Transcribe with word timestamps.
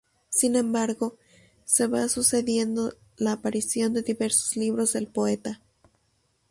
Sin 0.29 0.55
embargo, 0.55 1.15
se 1.63 1.85
va 1.85 2.09
sucediendo 2.09 2.95
la 3.17 3.33
aparición 3.33 3.93
de 3.93 4.01
diversos 4.01 4.55
libros 4.57 4.93
del 4.93 5.05
poeta. 5.05 5.61